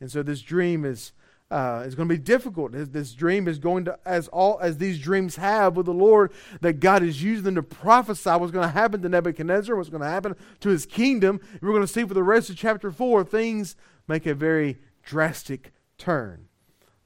[0.00, 1.12] And so this dream is
[1.50, 2.72] uh, is going to be difficult.
[2.72, 6.32] This, this, dream is going to, as all as these dreams have with the Lord,
[6.60, 10.02] that God is using them to prophesy what's going to happen to Nebuchadnezzar, what's going
[10.02, 11.40] to happen to his kingdom.
[11.60, 13.76] we're going to see for the rest of chapter four, things
[14.08, 16.48] make a very drastic turn.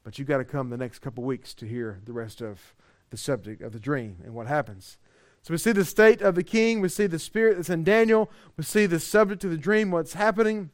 [0.05, 2.75] But you've got to come the next couple weeks to hear the rest of
[3.11, 4.97] the subject of the dream and what happens.
[5.43, 8.31] So we see the state of the king, we see the spirit that's in Daniel,
[8.57, 10.71] we see the subject of the dream, what's happening.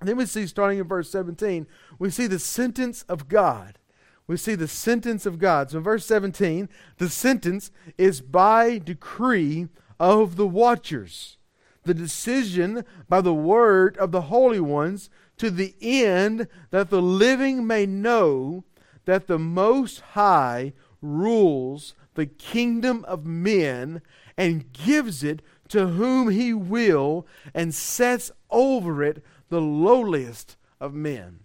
[0.00, 1.66] Then we see, starting in verse 17,
[1.98, 3.78] we see the sentence of God.
[4.26, 5.70] We see the sentence of God.
[5.70, 11.38] So in verse 17, the sentence is by decree of the watchers,
[11.84, 17.66] the decision by the word of the holy ones, to the end that the living
[17.66, 18.64] may know
[19.06, 24.02] that the Most High rules the kingdom of men
[24.36, 31.40] and gives it to whom he will and sets over it the lowliest of men.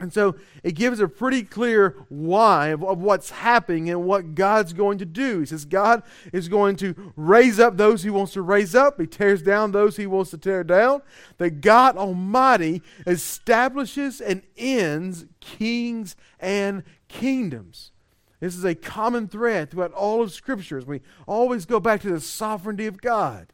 [0.00, 4.72] And so it gives a pretty clear why of, of, what's happening and what God's
[4.72, 5.40] going to do.
[5.40, 9.06] He says God is going to raise up those he wants to raise up, he
[9.06, 11.02] tears down those he wants to tear down.
[11.38, 17.92] That God Almighty establishes and ends kings and kingdoms.
[18.40, 20.84] This is a common thread throughout all of Scriptures.
[20.84, 23.52] We always go back to the sovereignty of God.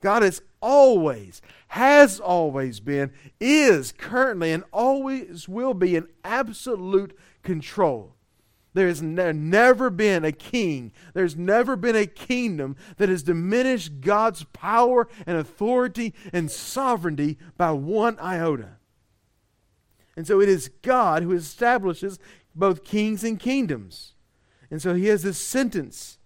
[0.00, 8.14] God is always, has always been, is currently, and always will be in absolute control.
[8.74, 14.00] There has ne- never been a king, there's never been a kingdom that has diminished
[14.00, 18.76] God's power and authority and sovereignty by one iota.
[20.16, 22.18] And so it is God who establishes
[22.54, 24.14] both kings and kingdoms.
[24.70, 26.17] And so he has this sentence.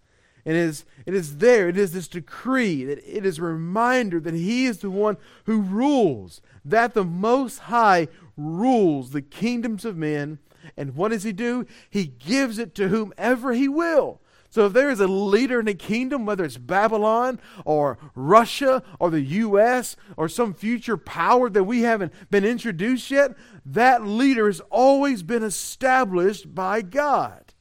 [0.44, 4.18] And it is, it is there, it is this decree, that it is a reminder
[4.20, 9.96] that he is the one who rules, that the Most High rules the kingdoms of
[9.96, 10.38] men.
[10.76, 11.66] And what does he do?
[11.90, 14.20] He gives it to whomever he will.
[14.50, 19.10] So if there is a leader in a kingdom, whether it's Babylon or Russia or
[19.10, 19.96] the U.S.
[20.16, 25.42] or some future power that we haven't been introduced yet, that leader has always been
[25.42, 27.54] established by God.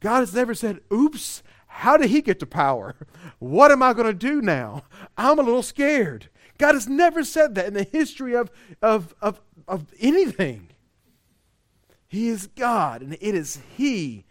[0.00, 1.42] God has never said, oops,
[1.76, 2.96] how did he get to power?
[3.38, 4.84] What am I going to do now?
[5.18, 6.30] I'm a little scared.
[6.56, 10.68] God has never said that in the history of, of, of, of anything.
[12.08, 14.24] He is God, and it is He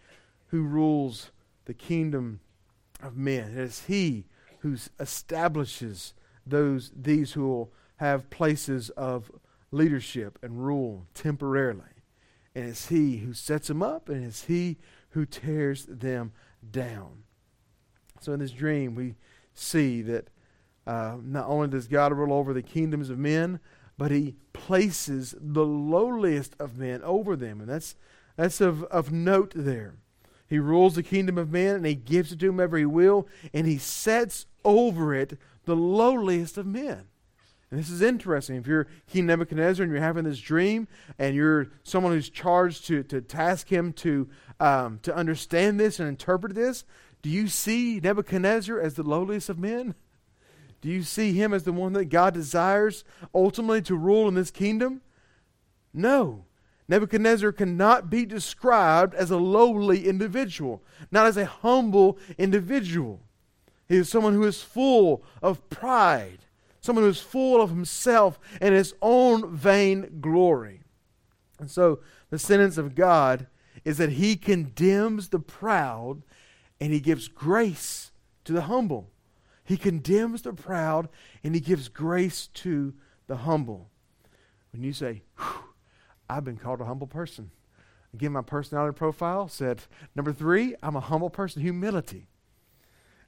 [0.48, 1.30] who rules
[1.66, 2.40] the kingdom
[3.00, 3.52] of men.
[3.52, 4.24] It is He
[4.58, 9.30] who establishes those these who will have places of
[9.70, 12.02] leadership and rule temporarily.
[12.56, 14.78] And it's He who sets them up, and it's He
[15.10, 16.32] who tears them
[16.68, 17.22] down.
[18.20, 19.14] So in this dream, we
[19.54, 20.28] see that
[20.86, 23.60] uh, not only does God rule over the kingdoms of men,
[23.98, 27.60] but he places the lowliest of men over them.
[27.60, 27.96] And that's,
[28.36, 29.94] that's of, of note there.
[30.48, 33.66] He rules the kingdom of men and he gives it to whomever he will, and
[33.66, 37.06] he sets over it the lowliest of men.
[37.70, 38.56] And this is interesting.
[38.56, 40.86] If you're King Nebuchadnezzar and you're having this dream,
[41.18, 44.28] and you're someone who's charged to, to task him to,
[44.60, 46.84] um, to understand this and interpret this,
[47.26, 49.96] do you see Nebuchadnezzar as the lowliest of men?
[50.80, 53.02] Do you see him as the one that God desires
[53.34, 55.00] ultimately to rule in this kingdom?
[55.92, 56.44] No.
[56.86, 63.18] Nebuchadnezzar cannot be described as a lowly individual, not as a humble individual.
[63.88, 66.46] He is someone who is full of pride
[66.80, 70.82] someone who's full of himself and his own vain glory.
[71.58, 71.98] And so
[72.30, 73.48] the sentence of God
[73.84, 76.22] is that he condemns the proud
[76.80, 78.12] and he gives grace
[78.44, 79.10] to the humble.
[79.64, 81.08] He condemns the proud
[81.42, 82.94] and he gives grace to
[83.26, 83.90] the humble.
[84.72, 85.22] When you say,
[86.30, 87.50] I've been called a humble person.
[88.14, 89.82] Again, my personality profile said,
[90.14, 92.28] number three, I'm a humble person, humility.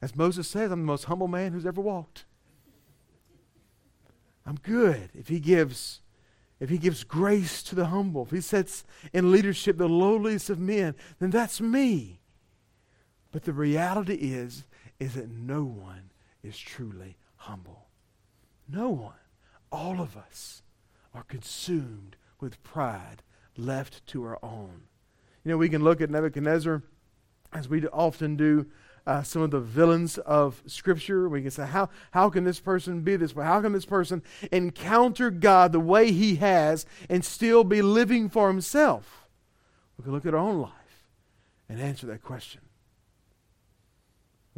[0.01, 2.25] As Moses says, I'm the most humble man who's ever walked.
[4.47, 6.01] I'm good if he gives
[6.61, 10.59] if he gives grace to the humble, if he sets in leadership the lowliest of
[10.59, 12.19] men, then that's me.
[13.33, 14.65] But the reality is
[14.99, 16.11] is that no one
[16.43, 17.87] is truly humble.
[18.69, 19.15] No one.
[19.71, 20.63] All of us
[21.15, 23.23] are consumed with pride
[23.57, 24.83] left to our own.
[25.45, 26.83] You know, we can look at Nebuchadnezzar
[27.53, 28.67] as we often do
[29.07, 31.29] uh, some of the villains of Scripture.
[31.29, 33.45] We can say, how, how can this person be this way?
[33.45, 34.23] How can this person
[34.53, 39.27] encounter God the way he has and still be living for himself?
[39.97, 40.73] We can look at our own life
[41.69, 42.61] and answer that question.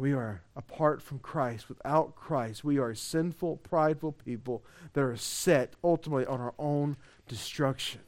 [0.01, 1.69] We are apart from Christ.
[1.69, 6.97] Without Christ, we are sinful, prideful people that are set ultimately on our own
[7.27, 8.01] destruction.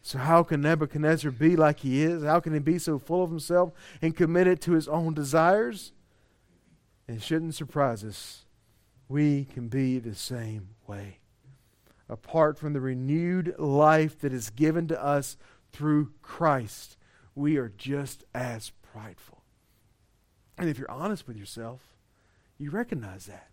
[0.00, 2.24] So, how can Nebuchadnezzar be like he is?
[2.24, 5.92] How can he be so full of himself and committed to his own desires?
[7.06, 8.46] It shouldn't surprise us.
[9.06, 11.18] We can be the same way.
[12.08, 15.36] Apart from the renewed life that is given to us
[15.72, 16.96] through Christ,
[17.34, 19.41] we are just as prideful.
[20.58, 21.80] And if you're honest with yourself,
[22.58, 23.48] you recognize that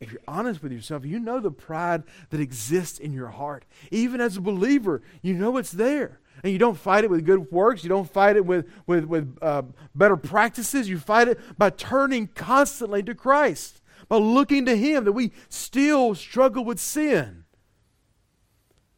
[0.00, 3.64] if you're honest with yourself, you know the pride that exists in your heart.
[3.90, 6.20] Even as a believer, you know it's there.
[6.42, 7.84] And you don't fight it with good works.
[7.84, 9.62] You don't fight it with, with, with uh,
[9.94, 10.88] better practices.
[10.88, 16.14] You fight it by turning constantly to Christ, by looking to Him, that we still
[16.14, 17.44] struggle with sin.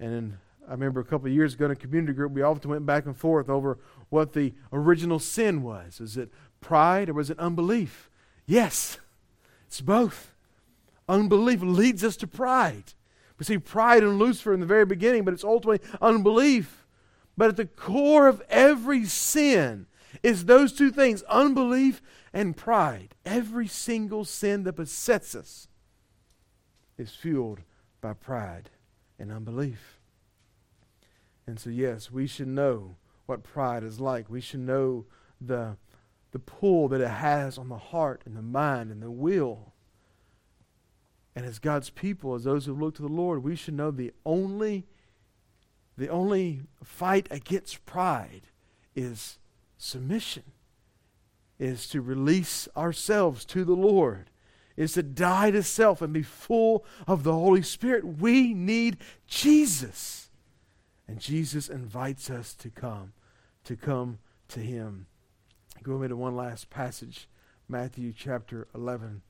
[0.00, 2.70] And then I remember a couple of years ago in a community group, we often
[2.70, 3.78] went back and forth over
[4.08, 6.00] what the original sin was.
[6.00, 6.30] Was it
[6.60, 8.10] pride or was it unbelief?
[8.46, 8.98] Yes,
[9.66, 10.32] it's both.
[11.08, 12.94] Unbelief leads us to pride.
[13.38, 16.86] We see pride in Lucifer in the very beginning, but it's ultimately unbelief.
[17.36, 19.86] But at the core of every sin
[20.22, 22.00] is those two things unbelief
[22.32, 23.14] and pride.
[23.24, 25.68] Every single sin that besets us
[26.96, 27.60] is fueled
[28.00, 28.70] by pride
[29.18, 30.00] and unbelief.
[31.46, 32.96] And so, yes, we should know
[33.26, 34.30] what pride is like.
[34.30, 35.04] We should know
[35.40, 35.76] the,
[36.36, 39.72] the pull that it has on the heart and the mind and the will.
[41.34, 44.12] And as God's people, as those who look to the Lord, we should know the
[44.26, 44.84] only
[45.96, 48.48] the only fight against pride
[48.94, 49.38] is
[49.78, 50.42] submission.
[51.58, 54.28] Is to release ourselves to the Lord.
[54.76, 58.04] Is to die to self and be full of the Holy Spirit.
[58.20, 60.28] We need Jesus.
[61.08, 63.14] And Jesus invites us to come,
[63.64, 64.18] to come
[64.48, 65.06] to Him.
[65.82, 67.28] Go with me to one last passage,
[67.68, 69.22] Matthew chapter 11.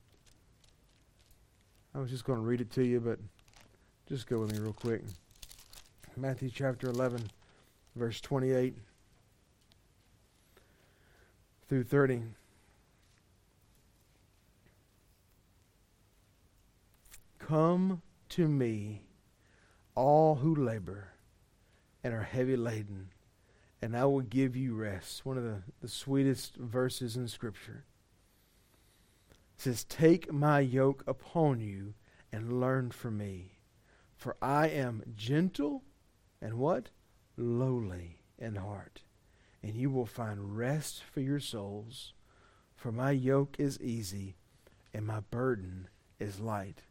[1.94, 3.18] I was just going to read it to you, but
[4.08, 5.02] just go with me real quick.
[6.16, 7.30] Matthew chapter 11,
[7.94, 8.74] verse 28
[11.68, 12.22] through 30.
[17.38, 19.02] Come to me,
[19.94, 21.08] all who labor
[22.02, 23.10] and are heavy laden,
[23.82, 25.24] and I will give you rest.
[25.24, 27.84] One of the, the sweetest verses in Scripture
[29.30, 31.94] It says, Take my yoke upon you
[32.32, 33.58] and learn from me.
[34.16, 35.84] For I am gentle
[36.40, 36.88] and what?
[37.36, 39.02] Lowly in heart.
[39.62, 42.14] And you will find rest for your souls.
[42.74, 44.36] For my yoke is easy
[44.94, 46.82] and my burden is light.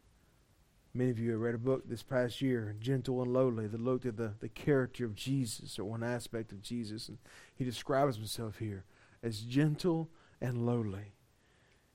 [0.96, 4.06] Many of you have read a book this past year, Gentle and Lowly, that looked
[4.06, 7.10] at the, the character of Jesus or one aspect of Jesus.
[7.10, 7.18] And
[7.54, 8.86] he describes himself here
[9.22, 10.08] as gentle
[10.40, 11.12] and lowly.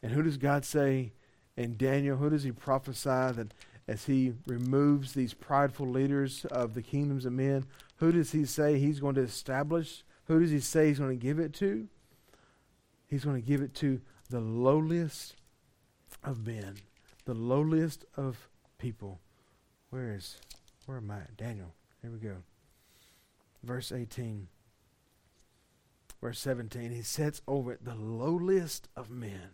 [0.03, 1.13] And who does God say
[1.57, 2.17] in Daniel?
[2.17, 3.55] Who does he prophesy that
[3.87, 8.77] as he removes these prideful leaders of the kingdoms of men, who does he say
[8.77, 10.03] he's going to establish?
[10.25, 11.87] Who does he say he's going to give it to?
[13.07, 13.99] He's going to give it to
[14.29, 15.37] the lowliest
[16.23, 16.75] of men,
[17.25, 18.47] the lowliest of
[18.81, 19.19] people.
[19.91, 20.37] Where is,
[20.87, 21.19] where am I?
[21.37, 21.73] Daniel.
[22.01, 22.37] Here we go.
[23.63, 24.47] Verse 18.
[26.21, 26.91] Verse 17.
[26.91, 29.51] He sets over the lowliest of men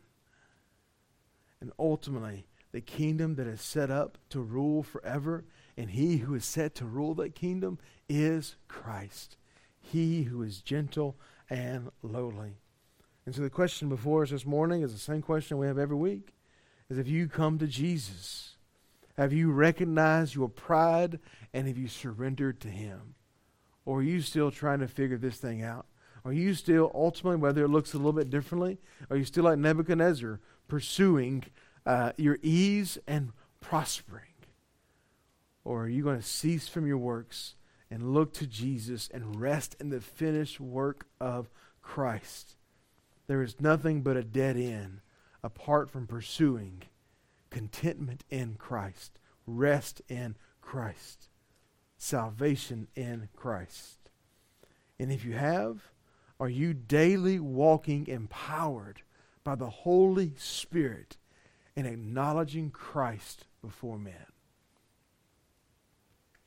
[1.59, 5.43] and ultimately the kingdom that is set up to rule forever.
[5.75, 9.36] And he who is set to rule that kingdom is Christ,
[9.80, 11.17] he who is gentle
[11.49, 12.57] and lowly.
[13.25, 15.97] And so the question before us this morning is the same question we have every
[15.97, 16.34] week
[16.89, 18.57] is if you come to Jesus,
[19.18, 21.20] have you recognized your pride
[21.53, 23.15] and have you surrendered to him?
[23.86, 25.88] Or are you still trying to figure this thing out?
[26.24, 29.57] Are you still ultimately, whether it looks a little bit differently, are you still like
[29.57, 31.45] Nebuchadnezzar, pursuing
[31.86, 34.24] uh, your ease and prospering?
[35.63, 37.55] Or are you going to cease from your works
[37.89, 41.49] and look to Jesus and rest in the finished work of
[41.82, 42.55] Christ?
[43.28, 45.01] There is nothing but a dead end
[45.43, 46.84] apart from pursuing
[47.50, 51.30] contentment in Christ, rest in Christ,
[51.98, 54.10] salvation in Christ.
[55.00, 55.91] And if you have,
[56.39, 59.02] are you daily walking empowered
[59.43, 61.18] by the Holy Spirit
[61.76, 64.26] and acknowledging Christ before men?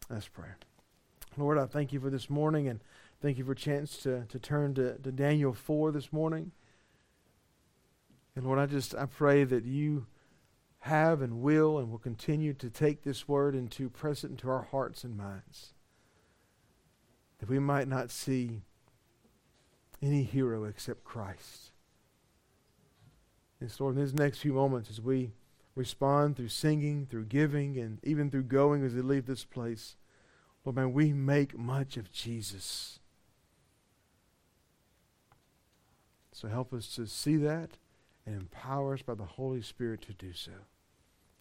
[0.08, 0.48] Let's pray.
[1.36, 2.80] Lord, I thank you for this morning and
[3.22, 6.52] thank you for a chance to, to turn to, to Daniel 4 this morning.
[8.34, 10.06] And Lord, I just I pray that you
[10.80, 14.62] have and will and will continue to take this word into press it into our
[14.62, 15.74] hearts and minds.
[17.38, 18.62] That we might not see
[20.02, 21.72] any hero except Christ.
[23.60, 25.32] And so, Lord, in these next few moments, as we
[25.74, 29.96] respond through singing, through giving, and even through going as we leave this place,
[30.64, 33.00] Lord, may we make much of Jesus.
[36.32, 37.72] So help us to see that
[38.30, 40.52] and empower us by the Holy Spirit to do so.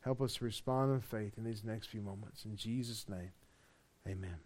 [0.02, 2.46] Help us respond in faith in these next few moments.
[2.46, 3.32] In Jesus' name,
[4.08, 4.38] amen.